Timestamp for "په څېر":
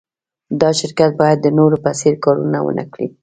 1.83-2.13